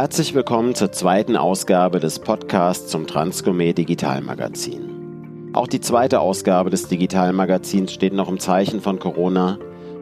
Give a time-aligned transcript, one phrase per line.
[0.00, 5.50] Herzlich willkommen zur zweiten Ausgabe des Podcasts zum Transgourmet Digitalmagazin.
[5.52, 9.58] Auch die zweite Ausgabe des Digitalmagazins steht noch im Zeichen von Corona.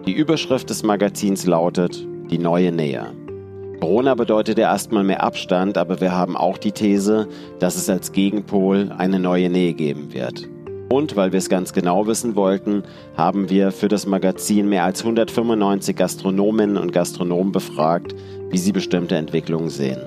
[0.07, 3.13] Die Überschrift des Magazins lautet Die neue Nähe.
[3.81, 7.27] Corona bedeutet ja erstmal mehr Abstand, aber wir haben auch die These,
[7.59, 10.49] dass es als Gegenpol eine neue Nähe geben wird.
[10.89, 12.83] Und weil wir es ganz genau wissen wollten,
[13.17, 18.15] haben wir für das Magazin mehr als 195 Gastronominnen und Gastronomen befragt,
[18.49, 20.01] wie sie bestimmte Entwicklungen sehen.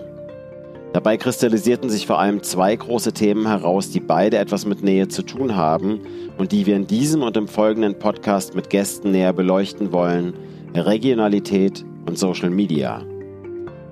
[0.94, 5.22] Dabei kristallisierten sich vor allem zwei große Themen heraus, die beide etwas mit Nähe zu
[5.22, 6.02] tun haben
[6.38, 10.34] und die wir in diesem und im folgenden Podcast mit Gästen näher beleuchten wollen,
[10.76, 13.06] Regionalität und Social Media.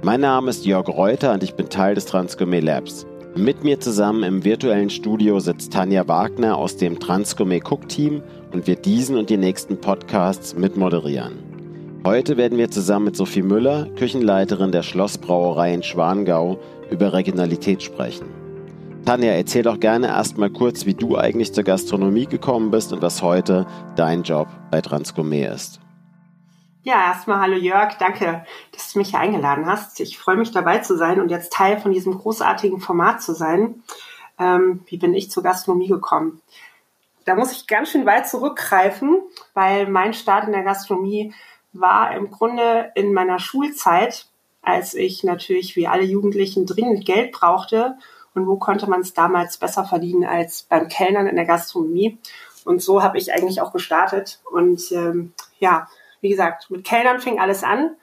[0.01, 3.05] Mein Name ist Jörg Reuter und ich bin Teil des Transgourmet Labs.
[3.39, 8.21] Mit mir zusammen im virtuellen Studio sitzt Tanja Wagner aus dem Transgourmet Cook Team
[8.51, 11.39] und wird diesen und die nächsten Podcasts mitmoderieren.
[12.05, 16.59] Heute werden wir zusammen mit Sophie Müller, Küchenleiterin der Schlossbrauerei in Schwangau,
[16.91, 18.25] über Regionalität sprechen.
[19.05, 23.21] Tanja, erzähl doch gerne erstmal kurz, wie du eigentlich zur Gastronomie gekommen bist und was
[23.21, 23.65] heute
[23.95, 25.79] dein Job bei Transgourmet ist.
[26.83, 29.99] Ja, erstmal hallo Jörg, danke, dass du mich hier eingeladen hast.
[29.99, 33.83] Ich freue mich dabei zu sein und jetzt Teil von diesem großartigen Format zu sein.
[34.39, 36.41] Ähm, wie bin ich zur Gastronomie gekommen?
[37.25, 39.21] Da muss ich ganz schön weit zurückgreifen,
[39.53, 41.33] weil mein Start in der Gastronomie
[41.73, 44.27] war im Grunde in meiner Schulzeit,
[44.61, 47.97] als ich natürlich wie alle Jugendlichen dringend Geld brauchte.
[48.33, 52.17] Und wo konnte man es damals besser verdienen als beim Kellnern in der Gastronomie?
[52.63, 54.39] Und so habe ich eigentlich auch gestartet.
[54.49, 55.89] Und ähm, ja,
[56.21, 57.95] wie gesagt, mit Kellnern fing alles an.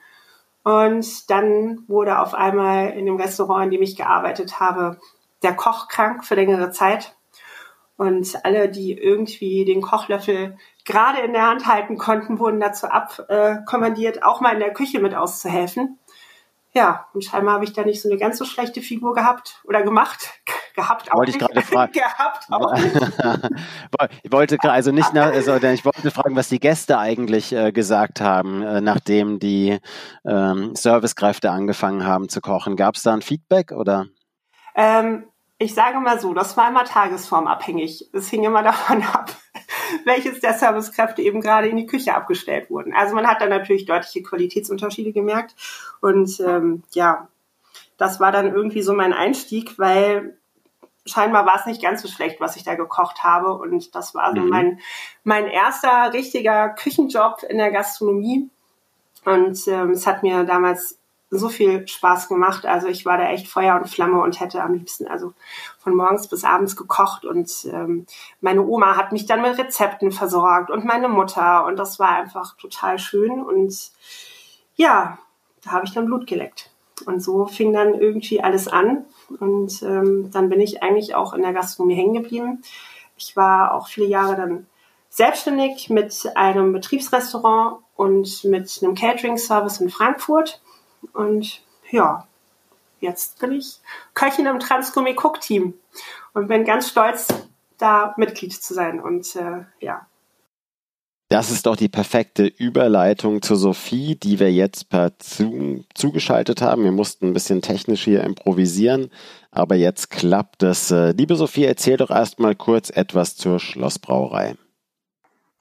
[0.63, 4.99] Und dann wurde auf einmal in dem Restaurant, in dem ich gearbeitet habe,
[5.43, 7.15] der Koch krank für längere Zeit.
[7.95, 14.23] Und alle, die irgendwie den Kochlöffel gerade in der Hand halten konnten, wurden dazu abkommandiert,
[14.23, 15.97] auch mal in der Küche mit auszuhelfen.
[16.73, 19.83] Ja, und scheinbar habe ich da nicht so eine ganz so schlechte Figur gehabt oder
[19.83, 20.29] gemacht.
[20.75, 21.91] gehabt auch Wollte ich gerade fragen.
[21.93, 22.73] gehabt auch
[24.23, 28.21] ich wollte also nicht nach, also ich wollte fragen, was die Gäste eigentlich äh, gesagt
[28.21, 29.79] haben, äh, nachdem die
[30.25, 32.75] ähm, Servicekräfte angefangen haben zu kochen.
[32.75, 34.05] Gab es da ein Feedback oder?
[34.75, 35.25] Ähm,
[35.57, 38.11] ich sage mal so, das war immer tagesformabhängig.
[38.13, 39.31] Es hing immer davon ab,
[40.05, 42.93] welches der Servicekräfte eben gerade in die Küche abgestellt wurden.
[42.93, 45.55] Also man hat da natürlich deutliche Qualitätsunterschiede gemerkt.
[46.01, 47.27] Und ähm, ja,
[47.97, 50.37] das war dann irgendwie so mein Einstieg, weil
[51.05, 53.53] scheinbar war es nicht ganz so schlecht, was ich da gekocht habe.
[53.53, 54.49] Und das war so mhm.
[54.49, 54.79] mein,
[55.23, 58.49] mein erster richtiger Küchenjob in der Gastronomie.
[59.25, 60.99] Und ähm, es hat mir damals
[61.29, 62.65] so viel Spaß gemacht.
[62.65, 65.33] Also ich war da echt Feuer und Flamme und hätte am liebsten also
[65.79, 67.25] von morgens bis abends gekocht.
[67.25, 68.05] Und ähm,
[68.39, 71.65] meine Oma hat mich dann mit Rezepten versorgt und meine Mutter.
[71.65, 73.43] Und das war einfach total schön.
[73.43, 73.91] Und
[74.75, 75.17] ja,
[75.63, 76.71] da habe ich dann Blut geleckt.
[77.05, 79.05] Und so fing dann irgendwie alles an.
[79.39, 82.63] Und ähm, dann bin ich eigentlich auch in der Gastronomie hängen geblieben.
[83.17, 84.67] Ich war auch viele Jahre dann
[85.09, 90.61] selbstständig mit einem Betriebsrestaurant und mit einem Catering-Service in Frankfurt
[91.13, 92.27] und ja,
[92.99, 93.79] jetzt bin ich
[94.13, 95.73] Köchin im Transgourmet Cook Team
[96.33, 97.27] und bin ganz stolz,
[97.77, 98.99] da Mitglied zu sein.
[98.99, 100.07] Und äh, ja.
[101.29, 106.83] Das ist doch die perfekte Überleitung zu Sophie, die wir jetzt per Zoom zugeschaltet haben.
[106.83, 109.11] Wir mussten ein bisschen technisch hier improvisieren,
[109.51, 110.89] aber jetzt klappt es.
[110.89, 114.55] Äh, liebe Sophie, erzähl doch erstmal kurz etwas zur Schlossbrauerei.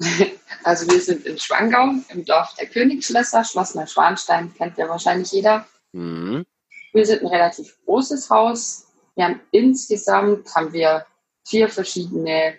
[0.64, 5.64] Also wir sind in Schwangau im Dorf der Königsschlösser, Schloss Neuschwanstein, kennt ja wahrscheinlich jeder.
[5.92, 6.44] Mhm.
[6.92, 8.88] Wir sind ein relativ großes Haus.
[9.14, 11.06] Wir haben insgesamt haben wir
[11.46, 12.58] vier verschiedene,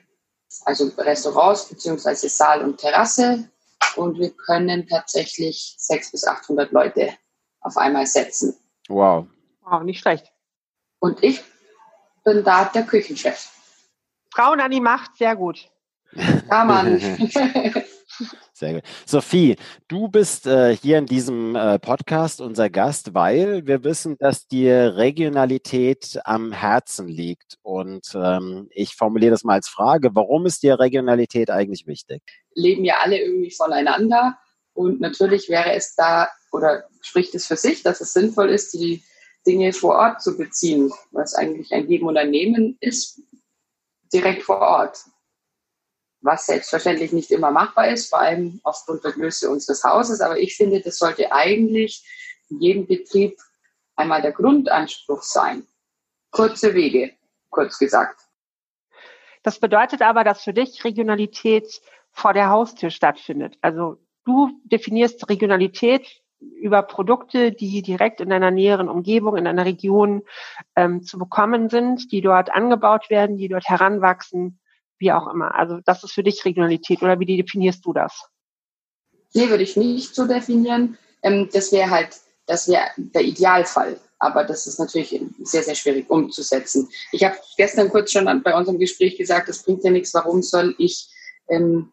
[0.63, 3.49] also Restaurants beziehungsweise Saal und Terrasse
[3.97, 7.13] und wir können tatsächlich 600 bis 800 Leute
[7.59, 8.55] auf einmal setzen.
[8.87, 9.27] Wow.
[9.61, 10.31] Wow, nicht schlecht.
[10.99, 11.43] Und ich
[12.23, 13.49] bin da der Küchenchef.
[14.33, 15.69] Frauen an die Macht, sehr gut.
[16.13, 16.99] Ja, Mann.
[18.53, 18.83] Sehr gut.
[19.05, 19.55] Sophie,
[19.87, 24.95] du bist äh, hier in diesem äh, Podcast unser Gast, weil wir wissen, dass dir
[24.97, 27.59] Regionalität am Herzen liegt.
[27.61, 32.23] Und ähm, ich formuliere das mal als Frage, warum ist dir Regionalität eigentlich wichtig?
[32.55, 34.39] Leben ja alle irgendwie voneinander.
[34.73, 39.03] Und natürlich wäre es da oder spricht es für sich, dass es sinnvoll ist, die
[39.45, 43.21] Dinge vor Ort zu beziehen, was eigentlich ein Geben und ein Nehmen ist,
[44.11, 45.05] direkt vor Ort
[46.21, 50.21] was selbstverständlich nicht immer machbar ist, vor allem aufgrund der Größe unseres Hauses.
[50.21, 52.05] Aber ich finde, das sollte eigentlich
[52.49, 53.37] in jedem Betrieb
[53.95, 55.67] einmal der Grundanspruch sein.
[56.31, 57.13] Kurze Wege,
[57.49, 58.21] kurz gesagt.
[59.43, 61.81] Das bedeutet aber, dass für dich Regionalität
[62.11, 63.57] vor der Haustür stattfindet.
[63.61, 70.23] Also du definierst Regionalität über Produkte, die direkt in einer näheren Umgebung, in einer Region
[70.75, 74.59] ähm, zu bekommen sind, die dort angebaut werden, die dort heranwachsen,
[74.99, 75.55] wie auch immer.
[75.55, 78.29] Also das ist für dich Regionalität oder wie definierst du das?
[79.33, 80.97] Nee, würde ich nicht so definieren.
[81.21, 83.99] Ähm, das wäre halt, das wäre der Idealfall.
[84.19, 86.89] Aber das ist natürlich sehr, sehr schwierig umzusetzen.
[87.11, 90.13] Ich habe gestern kurz schon bei unserem Gespräch gesagt, das bringt ja nichts.
[90.13, 91.07] Warum soll ich
[91.49, 91.91] ähm,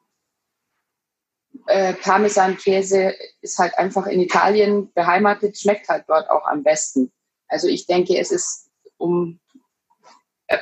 [1.66, 7.12] äh, Parmesan-Käse ist halt einfach in Italien beheimatet, schmeckt halt dort auch am besten.
[7.48, 9.38] Also ich denke, es ist um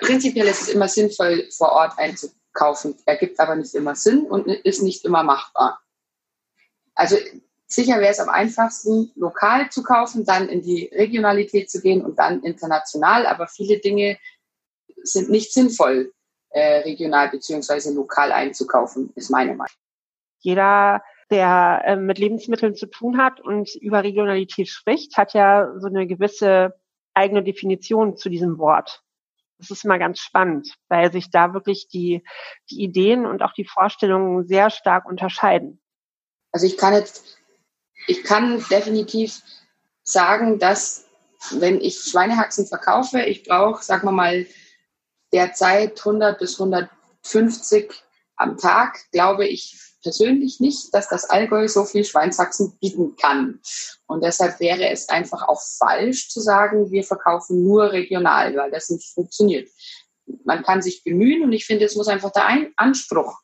[0.01, 2.97] prinzipiell ist es immer sinnvoll, vor Ort einzukaufen.
[3.07, 5.81] Ergibt aber nicht immer Sinn und ist nicht immer machbar.
[6.95, 7.17] Also
[7.67, 12.19] sicher wäre es am einfachsten, lokal zu kaufen, dann in die Regionalität zu gehen und
[12.19, 13.27] dann international.
[13.27, 14.19] Aber viele Dinge
[15.03, 16.13] sind nicht sinnvoll,
[16.51, 19.75] äh, regional beziehungsweise lokal einzukaufen, ist meine Meinung.
[20.41, 25.87] Jeder, der äh, mit Lebensmitteln zu tun hat und über Regionalität spricht, hat ja so
[25.87, 26.75] eine gewisse
[27.15, 29.02] eigene Definition zu diesem Wort.
[29.63, 32.25] Das ist mal ganz spannend, weil sich da wirklich die,
[32.69, 35.81] die Ideen und auch die Vorstellungen sehr stark unterscheiden.
[36.51, 37.39] Also ich kann jetzt,
[38.09, 39.41] ich kann definitiv
[40.03, 41.07] sagen, dass
[41.53, 44.47] wenn ich Schweinehaxen verkaufe, ich brauche, sagen wir mal,
[45.33, 47.93] derzeit 100 bis 150
[48.35, 53.61] am Tag, glaube ich persönlich nicht, dass das Allgäu so viel Schweinshaxen bieten kann.
[54.07, 58.91] Und deshalb wäre es einfach auch falsch zu sagen, wir verkaufen nur regional, weil das
[58.91, 59.69] nicht funktioniert.
[60.45, 63.39] Man kann sich bemühen und ich finde, es muss einfach der Anspruch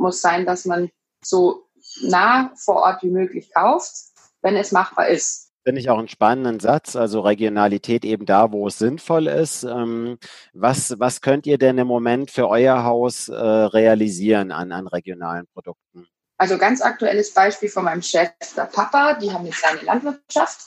[0.00, 0.90] muss sein, dass man
[1.22, 1.68] so
[2.00, 3.92] nah vor Ort wie möglich kauft,
[4.42, 5.49] wenn es machbar ist.
[5.70, 9.62] Finde ich auch einen spannenden Satz, also Regionalität eben da, wo es sinnvoll ist.
[9.62, 10.18] Ähm,
[10.52, 15.46] was, was könnt ihr denn im Moment für euer Haus äh, realisieren an, an regionalen
[15.54, 16.08] Produkten?
[16.38, 20.58] Also ganz aktuelles Beispiel von meinem Chef, der Papa, die haben jetzt eine Landwirtschaft.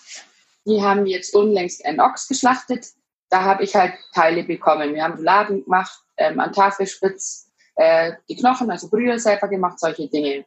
[0.66, 2.88] Die haben jetzt unlängst einen Ochs geschlachtet.
[3.30, 4.96] Da habe ich halt Teile bekommen.
[4.96, 10.08] Wir haben Laden gemacht, ähm, an Tafelspitz, äh, die Knochen, also Brühe selber gemacht, solche
[10.08, 10.46] Dinge.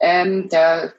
[0.00, 0.94] Ähm, der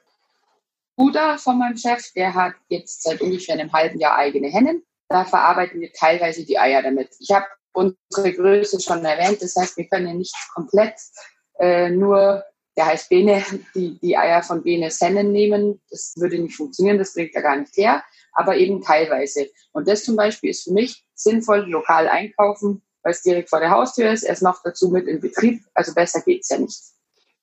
[1.00, 4.84] Bruder von meinem Chef, der hat jetzt seit ungefähr einem halben Jahr eigene Hennen.
[5.08, 7.12] Da verarbeiten wir teilweise die Eier damit.
[7.20, 10.96] Ich habe unsere Größe schon erwähnt, das heißt, wir können nicht komplett
[11.58, 12.44] äh, nur,
[12.76, 13.42] der heißt Bene,
[13.74, 15.82] die, die Eier von Benes Hennen nehmen.
[15.90, 18.04] Das würde nicht funktionieren, das bringt er gar nicht her,
[18.34, 19.48] aber eben teilweise.
[19.72, 23.70] Und das zum Beispiel ist für mich sinnvoll, lokal einkaufen, weil es direkt vor der
[23.70, 26.78] Haustür ist, er ist noch dazu mit in Betrieb, also besser geht's ja nicht.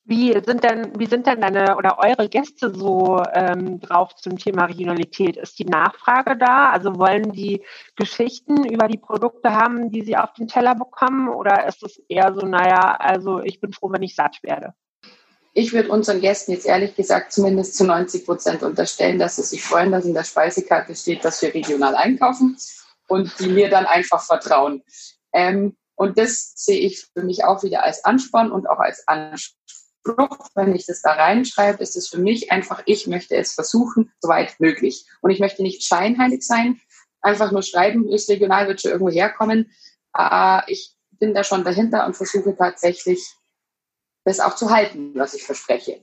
[0.08, 4.66] Wie sind denn, wie sind denn deine oder eure Gäste so ähm, drauf zum Thema
[4.66, 5.36] Regionalität?
[5.36, 6.70] Ist die Nachfrage da?
[6.70, 7.64] Also wollen die
[7.96, 11.28] Geschichten über die Produkte haben, die sie auf den Teller bekommen?
[11.28, 14.74] Oder ist es eher so, naja, also ich bin froh, wenn ich satt werde?
[15.54, 19.64] Ich würde unseren Gästen jetzt ehrlich gesagt zumindest zu 90 Prozent unterstellen, dass sie sich
[19.64, 22.56] freuen, dass in der Speisekarte steht, dass wir regional einkaufen
[23.08, 24.84] und die mir dann einfach vertrauen.
[25.32, 29.56] Ähm, und das sehe ich für mich auch wieder als Ansporn und auch als Ansporn
[30.12, 34.12] Spruch, wenn ich das da reinschreibe, ist es für mich einfach, ich möchte es versuchen,
[34.20, 35.06] soweit möglich.
[35.20, 36.80] Und ich möchte nicht scheinheilig sein,
[37.20, 39.72] einfach nur schreiben, ist regional, wird schon irgendwo herkommen.
[40.16, 43.20] Äh, ich bin da schon dahinter und versuche tatsächlich,
[44.24, 46.00] das auch zu halten, was ich verspreche.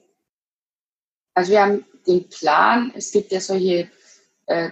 [1.33, 3.89] Also wir haben den Plan, es gibt ja solche,
[4.45, 4.69] äh,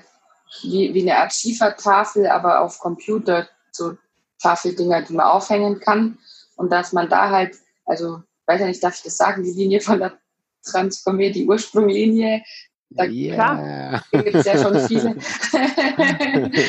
[0.62, 3.98] wie, wie eine Art Schiefertafel, aber auf Computer, so
[4.42, 6.18] Tafeldinger, die man aufhängen kann.
[6.56, 9.82] Und dass man da halt, also weiß ja nicht, darf ich das sagen, die Linie
[9.82, 10.18] von der
[10.64, 12.44] Transformier, die Ursprunglinie.
[12.90, 13.36] Da, yeah.
[13.36, 15.16] Klar, gibt es ja schon viele.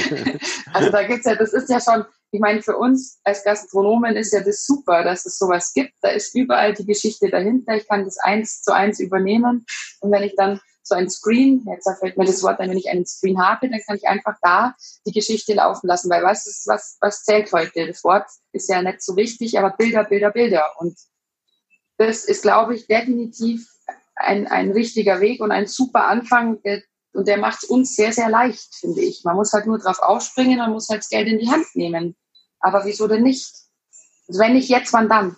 [0.73, 4.15] also da gibt es ja, das ist ja schon, ich meine, für uns als Gastronomen
[4.15, 5.95] ist ja das super, dass es sowas gibt.
[6.01, 7.75] Da ist überall die Geschichte dahinter.
[7.75, 9.67] Ich kann das eins zu eins übernehmen.
[10.01, 12.89] Und wenn ich dann so ein Screen, jetzt fällt mir das Wort ein, wenn ich
[12.89, 14.75] einen Screen habe, dann kann ich einfach da
[15.07, 17.87] die Geschichte laufen lassen, weil was ist, was, was zählt heute?
[17.87, 20.65] Das Wort ist ja nicht so wichtig, aber Bilder, Bilder, Bilder.
[20.79, 20.97] Und
[21.99, 23.69] das ist, glaube ich, definitiv
[24.17, 26.61] ein, ein richtiger Weg und ein super Anfang.
[27.13, 29.23] Und der macht es uns sehr, sehr leicht, finde ich.
[29.25, 32.17] Man muss halt nur drauf aufspringen und muss halt das Geld in die Hand nehmen.
[32.61, 33.53] Aber wieso denn nicht?
[34.29, 35.37] Also wenn nicht jetzt, wann dann?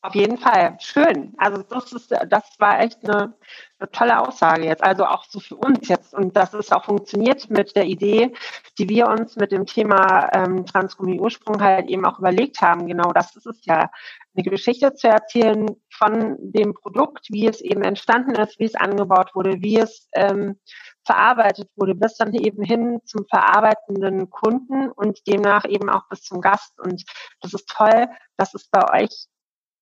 [0.00, 0.76] Auf jeden Fall.
[0.78, 1.34] Schön.
[1.38, 3.34] Also das ist, das war echt eine,
[3.80, 4.82] eine, tolle Aussage jetzt.
[4.82, 6.14] Also auch so für uns jetzt.
[6.14, 8.32] Und das ist auch funktioniert mit der Idee,
[8.78, 12.86] die wir uns mit dem Thema ähm, Transgummi Ursprung halt eben auch überlegt haben.
[12.86, 13.90] Genau das ist es ja.
[14.36, 19.34] Eine Geschichte zu erzählen von dem Produkt, wie es eben entstanden ist, wie es angebaut
[19.34, 20.60] wurde, wie es ähm,
[21.04, 26.40] verarbeitet wurde, bis dann eben hin zum verarbeitenden Kunden und demnach eben auch bis zum
[26.40, 26.78] Gast.
[26.78, 27.04] Und
[27.40, 29.26] das ist toll, dass es bei euch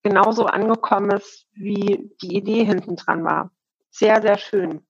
[0.07, 3.51] genauso angekommen ist, wie die Idee hinten dran war.
[3.91, 4.87] sehr, sehr schön.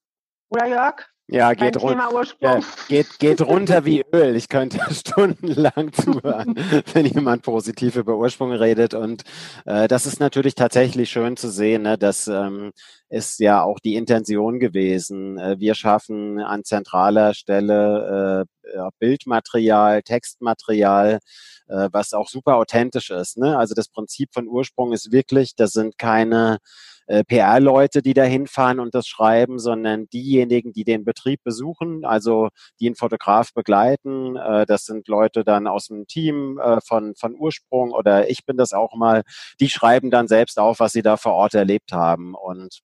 [0.50, 1.15] Oder Jörg?
[1.28, 1.99] Ja, geht, run
[2.38, 4.37] ja, geht, geht runter wie Öl.
[4.37, 6.54] Ich könnte stundenlang zuhören,
[6.92, 8.95] wenn jemand positiv über Ursprung redet.
[8.95, 9.25] Und
[9.64, 11.83] äh, das ist natürlich tatsächlich schön zu sehen.
[11.83, 11.99] Ne?
[11.99, 12.73] Das ähm,
[13.09, 15.37] ist ja auch die Intention gewesen.
[15.37, 21.18] Äh, wir schaffen an zentraler Stelle äh, Bildmaterial, Textmaterial,
[21.66, 23.37] äh, was auch super authentisch ist.
[23.37, 23.59] Ne?
[23.59, 26.59] Also das Prinzip von Ursprung ist wirklich, das sind keine
[27.06, 32.48] äh, PR-Leute, die da hinfahren und das schreiben, sondern diejenigen, die den Betrieb besuchen, also
[32.80, 34.36] die einen Fotograf begleiten.
[34.36, 38.56] Äh, das sind Leute dann aus dem Team äh, von, von Ursprung oder ich bin
[38.56, 39.22] das auch mal.
[39.60, 42.34] Die schreiben dann selbst auf, was sie da vor Ort erlebt haben.
[42.34, 42.80] Und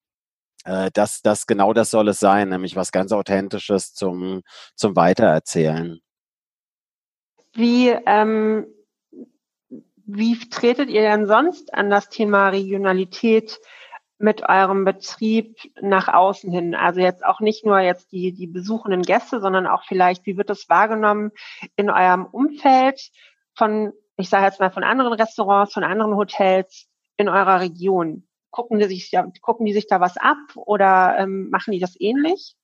[0.65, 4.43] äh, das, das genau das soll es sein, nämlich was ganz Authentisches zum,
[4.77, 6.01] zum Weitererzählen.
[7.55, 8.67] Wie, ähm,
[10.07, 13.61] wie tretet ihr denn sonst an das Thema Regionalität
[14.23, 16.75] mit eurem Betrieb nach außen hin?
[16.75, 20.51] Also jetzt auch nicht nur jetzt die, die besuchenden Gäste, sondern auch vielleicht, wie wird
[20.51, 21.33] das wahrgenommen
[21.77, 23.11] in eurem Umfeld
[23.55, 26.87] von, ich sage jetzt mal, von anderen Restaurants, von anderen Hotels
[27.17, 28.27] in eurer Region?
[28.51, 29.11] Gucken die sich,
[29.41, 32.55] gucken die sich da was ab oder ähm, machen die das ähnlich?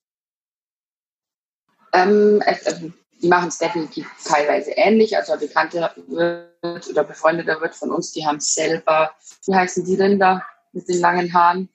[1.92, 5.16] Ähm, also die machen es definitiv teilweise ähnlich.
[5.16, 9.12] Also ein bekannter wird oder befreundeter wird von uns, die haben selber,
[9.46, 10.44] wie heißen die Rinder?
[10.72, 11.68] Mit den langen Haaren.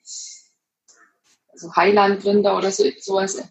[1.48, 3.42] Also Highland-Rinder oder so, sowas.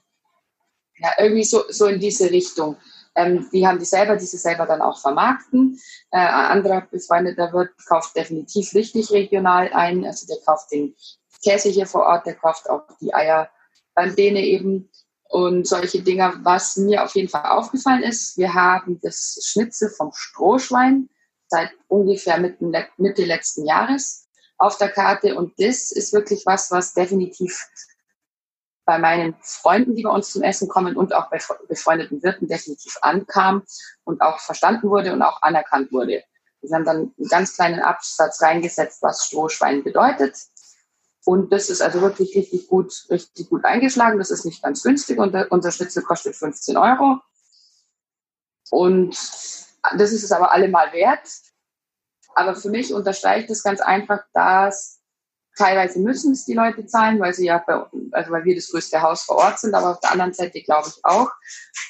[0.98, 2.78] Ja, irgendwie so, so in diese Richtung.
[3.16, 5.80] Ähm, die haben die selber, die sie selber dann auch vermarkten.
[6.12, 10.06] Äh, ein anderer befreundeter Wirt kauft definitiv richtig regional ein.
[10.06, 10.96] Also der kauft den
[11.44, 13.50] Käse hier vor Ort, der kauft auch die Eier
[13.94, 14.90] beim Bene eben
[15.30, 16.34] und solche Dinge.
[16.44, 21.10] Was mir auf jeden Fall aufgefallen ist, wir haben das Schnitzel vom Strohschwein
[21.48, 24.23] seit ungefähr Mitte letzten Jahres
[24.64, 25.36] auf der Karte.
[25.36, 27.68] Und das ist wirklich was, was definitiv
[28.86, 32.98] bei meinen Freunden, die bei uns zum Essen kommen und auch bei befreundeten Wirten definitiv
[33.02, 33.64] ankam
[34.04, 36.24] und auch verstanden wurde und auch anerkannt wurde.
[36.62, 40.38] Wir haben dann einen ganz kleinen Absatz reingesetzt, was Strohschwein bedeutet.
[41.26, 44.18] Und das ist also wirklich richtig gut, richtig gut eingeschlagen.
[44.18, 47.20] Das ist nicht ganz günstig und unser Schnitzel kostet 15 Euro.
[48.70, 49.12] Und
[49.98, 51.28] das ist es aber allemal wert.
[52.36, 55.02] Aber für mich unterstreicht es ganz einfach, dass
[55.56, 59.02] teilweise müssen es die Leute zahlen, weil sie ja bei, also weil wir das größte
[59.02, 61.30] Haus vor Ort sind, aber auf der anderen Seite glaube ich auch,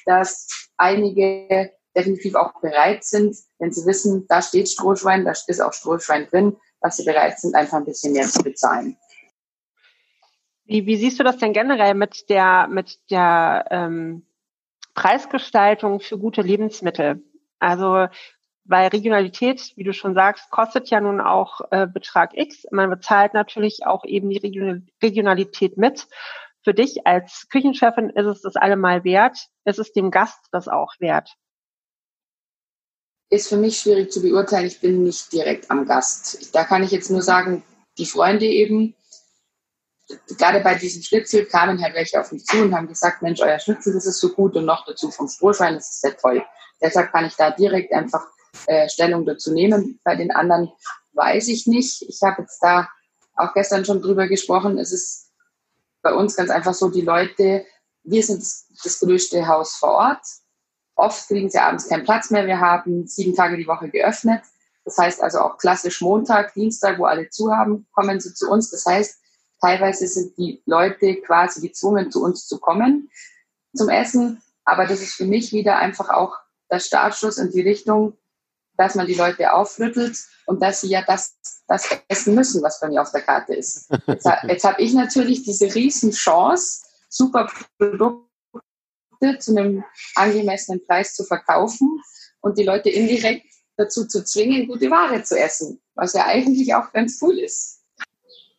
[0.06, 5.74] dass einige definitiv auch bereit sind, wenn sie wissen, da steht Strohschwein, da ist auch
[5.74, 8.98] Strohschwein drin, dass sie bereit sind, einfach ein bisschen mehr zu bezahlen.
[10.66, 14.26] Wie, wie siehst du das denn generell mit der, mit der ähm,
[14.94, 17.22] Preisgestaltung für gute Lebensmittel?
[17.60, 18.08] Also
[18.66, 22.66] weil Regionalität, wie du schon sagst, kostet ja nun auch äh, Betrag X.
[22.72, 26.08] Man bezahlt natürlich auch eben die Regionalität mit.
[26.64, 29.38] Für dich als Küchenchefin ist es das allemal wert.
[29.66, 31.36] Ist es dem Gast das auch wert?
[33.30, 34.68] Ist für mich schwierig zu beurteilen.
[34.68, 36.56] Ich bin nicht direkt am Gast.
[36.56, 37.64] Da kann ich jetzt nur sagen,
[37.98, 38.96] die Freunde eben,
[40.38, 43.60] gerade bei diesem Schnitzel kamen halt welche auf mich zu und haben gesagt, Mensch, euer
[43.60, 46.46] Schnitzel, das ist so gut und noch dazu vom Strohschwein, das ist sehr toll.
[46.82, 48.26] Deshalb kann ich da direkt einfach
[48.68, 50.00] äh, Stellung dazu nehmen.
[50.04, 50.72] Bei den anderen
[51.14, 52.02] weiß ich nicht.
[52.04, 52.90] Ich habe jetzt da
[53.36, 54.78] auch gestern schon drüber gesprochen.
[54.78, 55.32] Es ist
[56.02, 57.66] bei uns ganz einfach so, die Leute,
[58.04, 60.26] wir sind das größte Haus vor Ort.
[60.96, 62.46] Oft kriegen sie abends keinen Platz mehr.
[62.46, 64.44] Wir haben sieben Tage die Woche geöffnet.
[64.86, 68.70] Das heißt also auch klassisch Montag, Dienstag, wo alle zu haben, kommen sie zu uns.
[68.70, 69.18] Das heißt,
[69.62, 73.10] teilweise sind die Leute quasi gezwungen, zu uns zu kommen
[73.76, 74.42] zum Essen.
[74.66, 76.36] Aber das ist für mich wieder einfach auch
[76.70, 78.18] der Startschuss in die Richtung,
[78.78, 81.36] dass man die Leute aufrüttelt und dass sie ja das,
[81.68, 83.90] das essen müssen, was bei mir auf der Karte ist.
[84.08, 88.28] Jetzt, jetzt habe ich natürlich diese riesen Chance, super Produkte
[89.40, 89.84] zu einem
[90.16, 92.02] angemessenen Preis zu verkaufen
[92.42, 93.46] und die Leute indirekt
[93.78, 97.82] dazu zu zwingen, gute Ware zu essen, was ja eigentlich auch ganz cool ist.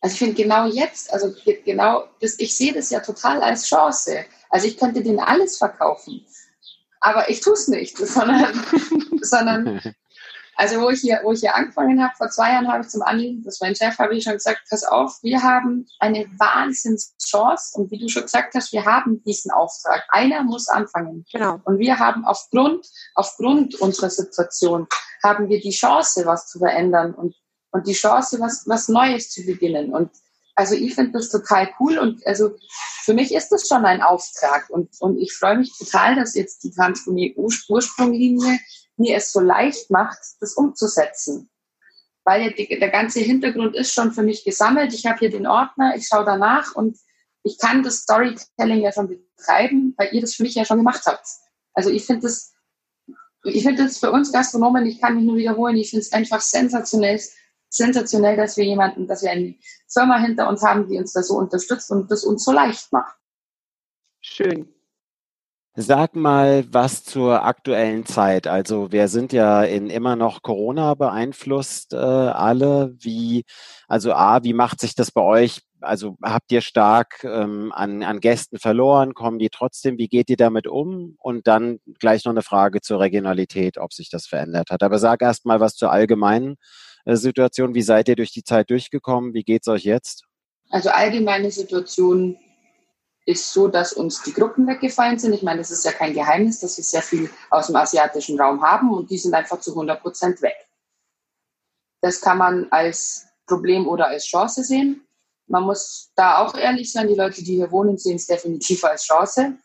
[0.01, 4.25] Also ich finde genau jetzt, also genau das, ich sehe das ja total als Chance.
[4.49, 6.25] Also ich könnte denen alles verkaufen,
[6.99, 8.63] aber ich tue es nicht, sondern,
[9.21, 9.81] sondern
[10.55, 13.01] Also wo ich hier, wo ich hier angefangen habe, vor zwei Jahren habe ich zum
[13.01, 17.77] Andi, das war mein Chef, habe ich schon gesagt, pass auf, wir haben eine Wahnsinnschance
[17.77, 20.03] und wie du schon gesagt hast, wir haben diesen Auftrag.
[20.09, 21.25] Einer muss anfangen.
[21.31, 21.59] Genau.
[21.65, 24.87] Und wir haben aufgrund, aufgrund unserer Situation,
[25.23, 27.35] haben wir die Chance, was zu verändern und,
[27.71, 29.93] und die Chance, was, was Neues zu beginnen.
[29.93, 30.11] Und
[30.55, 32.55] also ich finde das total cool und also
[33.03, 36.63] für mich ist das schon ein Auftrag und, und ich freue mich total, dass jetzt
[36.63, 38.59] die Transformier Ursprunglinie
[38.97, 41.49] mir es so leicht macht, das umzusetzen.
[42.23, 44.93] Weil die, der ganze Hintergrund ist schon für mich gesammelt.
[44.93, 46.97] Ich habe hier den Ordner, ich schaue danach und
[47.43, 51.03] ich kann das Storytelling ja schon betreiben, weil ihr das für mich ja schon gemacht
[51.05, 51.27] habt.
[51.73, 52.53] Also ich finde das,
[53.43, 56.41] ich finde das für uns Gastronomen, ich kann mich nur wiederholen, ich finde es einfach
[56.41, 57.21] sensationell,
[57.69, 59.55] sensationell, dass wir jemanden, dass wir eine
[59.87, 63.15] Firma hinter uns haben, die uns da so unterstützt und das uns so leicht macht.
[64.21, 64.74] Schön.
[65.77, 68.47] Sag mal was zur aktuellen Zeit.
[68.47, 72.95] Also wir sind ja in immer noch Corona beeinflusst äh, alle.
[72.97, 73.43] Wie,
[73.89, 75.63] also A, wie macht sich das bei euch?
[75.81, 79.13] Also habt ihr stark ähm, an, an Gästen verloren?
[79.13, 79.97] Kommen die trotzdem?
[79.97, 81.17] Wie geht ihr damit um?
[81.19, 84.81] Und dann gleich noch eine Frage zur Regionalität, ob sich das verändert hat.
[84.81, 86.55] Aber sag erst mal was zur allgemeinen
[87.03, 87.75] äh, Situation.
[87.75, 89.33] Wie seid ihr durch die Zeit durchgekommen?
[89.33, 90.23] Wie geht's euch jetzt?
[90.69, 92.37] Also allgemeine Situation
[93.25, 95.33] ist so, dass uns die Gruppen weggefallen sind.
[95.33, 98.61] Ich meine, das ist ja kein Geheimnis, dass wir sehr viel aus dem asiatischen Raum
[98.61, 100.55] haben und die sind einfach zu 100 Prozent weg.
[102.01, 105.07] Das kann man als Problem oder als Chance sehen.
[105.47, 109.03] Man muss da auch ehrlich sein, die Leute, die hier wohnen, sehen es definitiv als
[109.05, 109.57] Chance,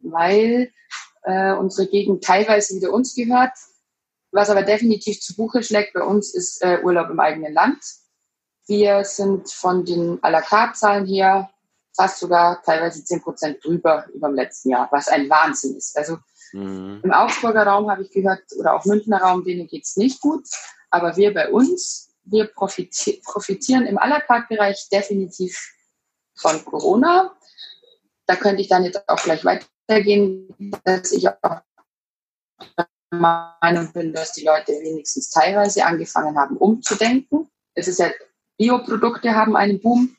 [0.00, 0.72] weil
[1.22, 3.52] äh, unsere Gegend teilweise wieder uns gehört.
[4.32, 7.78] Was aber definitiv zu Buche schlägt bei uns, ist äh, Urlaub im eigenen Land.
[8.66, 11.53] Wir sind von den à la carte Zahlen her
[11.94, 15.96] fast sogar teilweise 10 Prozent drüber über dem letzten Jahr, was ein Wahnsinn ist.
[15.96, 16.18] Also
[16.52, 17.00] mhm.
[17.02, 20.46] im Augsburger Raum habe ich gehört, oder auch Münchner Raum, denen geht es nicht gut.
[20.90, 25.72] Aber wir bei uns, wir profitieren, profitieren im à la carte Bereich definitiv
[26.36, 27.34] von Corona.
[28.26, 30.48] Da könnte ich dann jetzt auch gleich weitergehen,
[30.84, 31.60] dass ich auch
[32.78, 37.48] der Meinung bin, dass die Leute wenigstens teilweise angefangen haben, umzudenken.
[37.74, 38.10] Es ist ja,
[38.56, 40.16] Bioprodukte haben einen Boom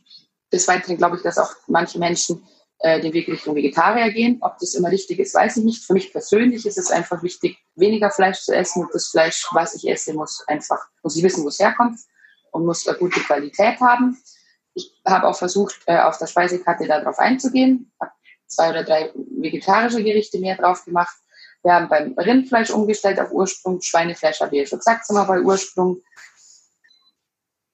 [0.55, 2.43] des Weiteren glaube ich, dass auch manche Menschen
[2.79, 4.38] äh, den Weg Richtung Vegetarier gehen.
[4.41, 5.85] Ob das immer richtig ist, weiß ich nicht.
[5.85, 8.83] Für mich persönlich ist es einfach wichtig, weniger Fleisch zu essen.
[8.83, 12.00] Und das Fleisch, was ich esse, muss einfach, muss ich wissen, wo es herkommt
[12.51, 14.17] und muss eine gute Qualität haben.
[14.74, 17.91] Ich habe auch versucht, äh, auf der Speisekarte darauf einzugehen.
[17.99, 18.12] Habe
[18.47, 21.15] zwei oder drei vegetarische Gerichte mehr drauf gemacht.
[21.63, 23.82] Wir haben beim Rindfleisch umgestellt auf Ursprung.
[23.82, 26.01] Schweinefleisch habe ich ja schon gesagt, sind wir bei Ursprung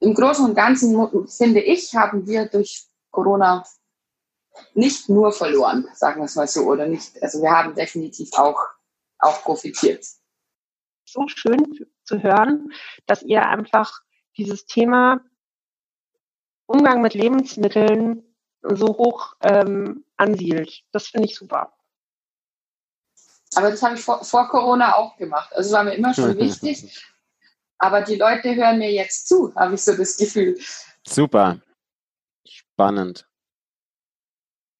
[0.01, 3.63] im Großen und Ganzen, finde ich, haben wir durch Corona
[4.73, 7.21] nicht nur verloren, sagen wir es mal so, oder nicht.
[7.21, 8.59] Also wir haben definitiv auch,
[9.19, 10.05] auch profitiert.
[11.05, 12.73] So schön zu hören,
[13.05, 14.01] dass ihr einfach
[14.37, 15.21] dieses Thema
[16.65, 18.23] Umgang mit Lebensmitteln
[18.63, 20.83] so hoch ähm, ansiedelt.
[20.91, 21.73] Das finde ich super.
[23.55, 25.51] Aber das habe ich vor, vor Corona auch gemacht.
[25.53, 27.05] Also es war mir immer schon wichtig,
[27.81, 30.55] aber die Leute hören mir jetzt zu, habe ich so das Gefühl.
[31.05, 31.59] Super.
[32.47, 33.27] Spannend.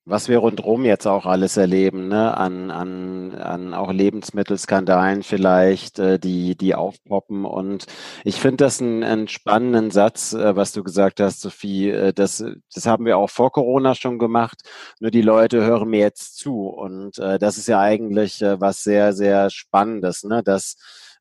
[0.06, 2.36] Was wir rundherum jetzt auch alles erleben, ne?
[2.36, 7.46] an, an, an auch Lebensmittelskandalen vielleicht, äh, die, die aufpoppen.
[7.46, 7.86] Und
[8.24, 11.90] ich finde das einen, einen spannenden Satz, äh, was du gesagt hast, Sophie.
[11.90, 14.62] Äh, das, das haben wir auch vor Corona schon gemacht.
[15.00, 16.68] Nur die Leute hören mir jetzt zu.
[16.68, 20.44] Und äh, das ist ja eigentlich äh, was sehr, sehr Spannendes, ne?
[20.44, 20.76] dass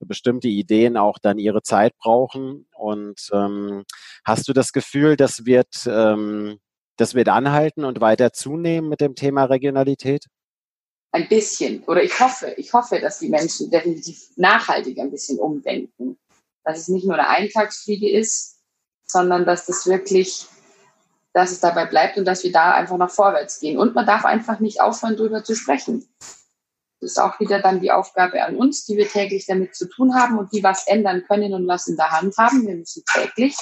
[0.07, 2.67] bestimmte Ideen auch dann ihre Zeit brauchen.
[2.73, 3.85] Und ähm,
[4.25, 6.59] hast du das Gefühl, das wird, ähm,
[6.97, 10.27] das wird anhalten und weiter zunehmen mit dem Thema Regionalität?
[11.13, 11.83] Ein bisschen.
[11.85, 16.19] Oder ich hoffe, ich hoffe, dass die Menschen definitiv nachhaltig ein bisschen umdenken.
[16.65, 18.59] Dass es nicht nur eine Eintagsfliege ist,
[19.07, 20.47] sondern dass das wirklich,
[21.33, 23.79] dass es dabei bleibt und dass wir da einfach nach vorwärts gehen.
[23.79, 26.09] Und man darf einfach nicht aufhören, darüber zu sprechen.
[27.01, 30.39] Ist auch wieder dann die Aufgabe an uns, die wir täglich damit zu tun haben
[30.39, 32.67] und die was ändern können und was in der Hand haben.
[32.67, 33.57] Wir müssen täglich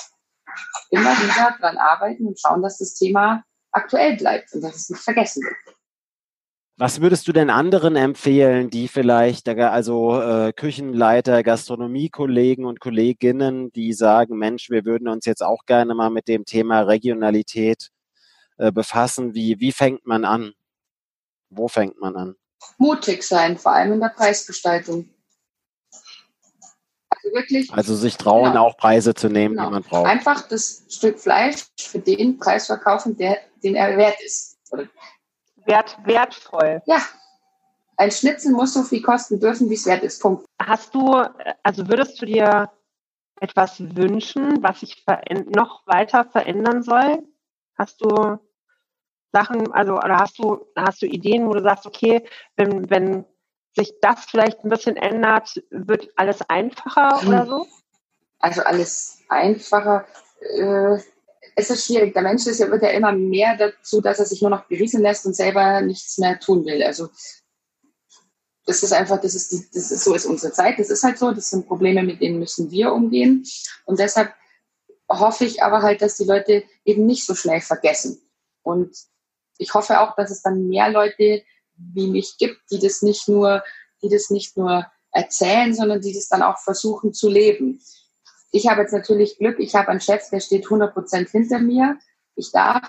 [0.91, 5.03] immer wieder dran arbeiten und schauen, dass das Thema aktuell bleibt und dass es nicht
[5.03, 5.77] vergessen wird.
[6.81, 13.93] Was würdest du denn anderen empfehlen, die vielleicht, also äh, Küchenleiter, Gastronomiekollegen und Kolleginnen, die
[13.93, 17.91] sagen, Mensch, wir würden uns jetzt auch gerne mal mit dem Thema Regionalität
[18.59, 19.35] äh, befassen.
[19.35, 20.53] Wie, wie fängt man an?
[21.51, 22.37] Wo fängt man an?
[22.79, 25.09] Mutig sein, vor allem in der Preisgestaltung.
[27.11, 27.73] Also wirklich.
[27.73, 28.67] Also sich trauen, genau.
[28.67, 29.69] auch Preise zu nehmen, genau.
[29.69, 30.07] die man braucht.
[30.07, 34.59] Einfach das Stück Fleisch für den Preis verkaufen, der, den er wert ist.
[35.65, 36.83] Wert, wertvoll.
[36.87, 37.01] Ja.
[37.97, 40.23] Ein Schnitzel muss so viel kosten dürfen, wie es wert ist.
[40.23, 40.47] Punkt.
[40.63, 41.17] Hast du,
[41.65, 42.71] also würdest du dir
[43.41, 45.05] etwas wünschen, was sich
[45.47, 47.25] noch weiter verändern soll?
[47.77, 48.39] Hast du
[49.33, 52.23] Sachen, also oder hast du, hast du Ideen, wo du sagst, okay,
[52.57, 53.25] wenn, wenn
[53.77, 57.67] sich das vielleicht ein bisschen ändert, wird alles einfacher oder so?
[58.41, 60.07] Also alles einfacher.
[60.41, 60.99] Äh,
[61.57, 62.15] es ist schwierig.
[62.15, 65.03] Der Mensch ist ja, wird ja immer mehr dazu, dass er sich nur noch berieseln
[65.03, 66.83] lässt und selber nichts mehr tun will.
[66.83, 67.09] Also
[68.65, 70.79] das ist einfach, das ist, die, das ist so ist unsere Zeit.
[70.79, 71.33] Das ist halt so.
[71.33, 73.45] Das sind Probleme, mit denen müssen wir umgehen.
[73.87, 74.33] Und deshalb
[75.09, 78.21] hoffe ich aber halt, dass die Leute eben nicht so schnell vergessen
[78.63, 78.95] und
[79.59, 81.43] ich hoffe auch, dass es dann mehr Leute
[81.77, 83.63] wie mich gibt, die das nicht nur,
[84.03, 87.81] die das nicht nur erzählen, sondern die das dann auch versuchen zu leben.
[88.51, 91.99] Ich habe jetzt natürlich Glück, ich habe einen Chef, der steht 100 Prozent hinter mir.
[92.35, 92.83] Ich darf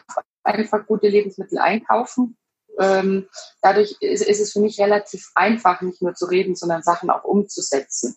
[0.43, 2.37] einfach gute Lebensmittel einkaufen.
[2.79, 3.27] Ähm,
[3.61, 8.15] dadurch ist, es für mich relativ einfach, nicht nur zu reden, sondern Sachen auch umzusetzen.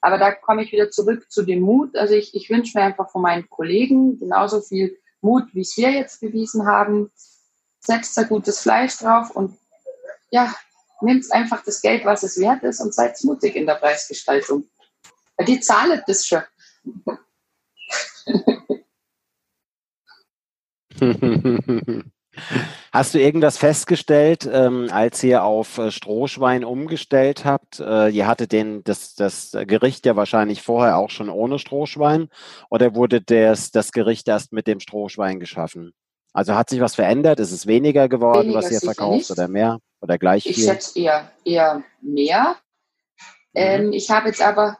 [0.00, 1.96] Aber da komme ich wieder zurück zu dem Mut.
[1.96, 5.90] Also ich, ich wünsche mir einfach von meinen Kollegen genauso viel Mut, wie es wir
[5.90, 7.12] jetzt bewiesen haben.
[7.84, 9.58] Setzt da gutes Fleisch drauf und
[10.30, 10.54] ja,
[11.00, 14.64] nimmt einfach das Geld, was es wert ist und seid mutig in der Preisgestaltung.
[15.46, 16.42] Die zahlen das schon.
[22.92, 27.80] Hast du irgendwas festgestellt, ähm, als ihr auf äh, Strohschwein umgestellt habt?
[27.80, 32.28] Äh, ihr hattet den, das, das Gericht ja wahrscheinlich vorher auch schon ohne Strohschwein
[32.70, 35.92] oder wurde das, das Gericht erst mit dem Strohschwein geschaffen?
[36.32, 37.40] Also hat sich was verändert?
[37.40, 39.30] Ist es weniger geworden, weniger was ihr verkauft nicht.
[39.30, 40.52] oder mehr oder gleich viel?
[40.52, 42.56] Ich schätze eher, eher mehr.
[43.52, 43.60] Mhm.
[43.60, 44.78] Ähm, ich habe jetzt aber,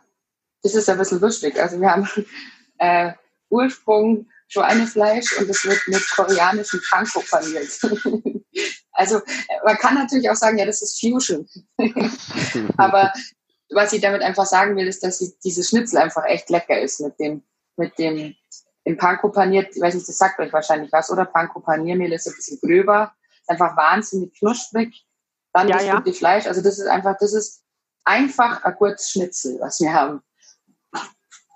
[0.62, 2.08] das ist ein bisschen lustig, also wir haben
[2.78, 3.12] äh,
[3.50, 7.70] Ursprung Schweinefleisch und es wird mit koreanischem Panko paniert.
[8.92, 9.20] also
[9.64, 11.48] man kann natürlich auch sagen, ja, das ist Fusion.
[12.76, 13.10] Aber
[13.70, 17.18] was ich damit einfach sagen will, ist, dass dieses Schnitzel einfach echt lecker ist mit
[17.18, 17.42] dem,
[17.76, 18.34] mit dem
[18.84, 21.24] im Panko paniert, ich weiß nicht, das sagt euch wahrscheinlich was, oder?
[21.24, 25.06] Panko Paniermehl ist ein bisschen gröber, ist einfach wahnsinnig knusprig.
[25.52, 25.96] Dann ja, das ja.
[25.96, 27.62] gute Fleisch, also das ist einfach, das ist
[28.04, 30.22] einfach ein gutes Schnitzel, was wir haben.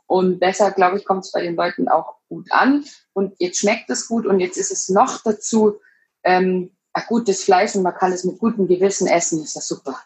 [0.06, 2.84] Und deshalb, glaube ich, kommt es bei den Leuten auch gut an.
[3.12, 5.80] Und jetzt schmeckt es gut und jetzt ist es noch dazu
[6.22, 9.40] ähm, ein gutes Fleisch und man kann es mit gutem Gewissen essen.
[9.40, 10.00] Das ist ja super.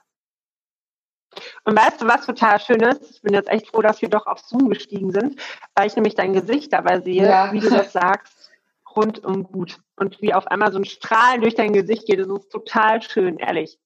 [1.65, 3.11] Und weißt du, was total schön ist?
[3.11, 5.41] Ich bin jetzt echt froh, dass wir doch auf Zoom gestiegen sind,
[5.75, 7.53] weil ich nämlich dein Gesicht dabei sehe, ja.
[7.53, 8.51] wie du das sagst,
[8.97, 9.79] rundum gut.
[9.97, 12.19] Und wie auf einmal so ein Strahlen durch dein Gesicht geht.
[12.19, 13.79] Das ist total schön, ehrlich.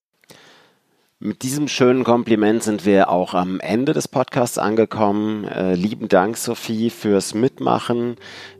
[1.27, 5.45] Mit diesem schönen Kompliment sind wir auch am Ende des Podcasts angekommen.
[5.45, 8.17] Äh, lieben Dank, Sophie, fürs Mitmachen.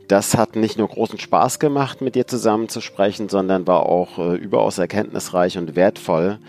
[0.07, 4.17] Das hat nicht nur großen Spaß gemacht, mit dir zusammen zu sprechen, sondern war auch
[4.17, 6.39] äh, überaus erkenntnisreich und wertvoll.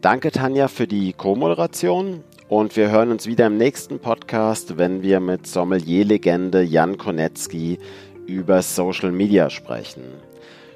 [0.00, 2.24] Danke, Tanja, für die Co-Moderation.
[2.48, 7.78] Und wir hören uns wieder im nächsten Podcast, wenn wir mit Sommelier-Legende Jan Konetzki
[8.26, 10.04] über Social Media sprechen.